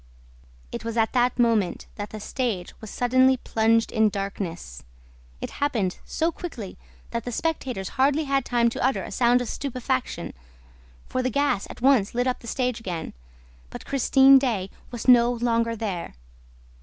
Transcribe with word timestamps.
It 0.71 0.83
was 0.83 0.97
at 0.97 1.13
that 1.13 1.37
moment 1.37 1.85
that 1.93 2.09
the 2.09 2.19
stage 2.19 2.73
was 2.81 2.89
suddenly 2.89 3.37
plunged 3.37 3.91
in 3.91 4.09
darkness. 4.09 4.81
It 5.41 5.51
happened 5.61 5.99
so 6.05 6.31
quickly 6.31 6.79
that 7.11 7.23
the 7.23 7.31
spectators 7.31 7.89
hardly 7.89 8.23
had 8.23 8.43
time 8.43 8.69
to 8.71 8.83
utter 8.83 9.03
a 9.03 9.11
sound 9.11 9.41
of 9.41 9.47
stupefaction, 9.47 10.33
for 11.05 11.21
the 11.21 11.29
gas 11.29 11.67
at 11.69 11.83
once 11.83 12.15
lit 12.15 12.25
up 12.25 12.39
the 12.39 12.47
stage 12.47 12.79
again. 12.79 13.13
But 13.69 13.85
Christine 13.85 14.39
Daae 14.39 14.71
was 14.89 15.07
no 15.07 15.33
longer 15.33 15.75
there! 15.75 16.15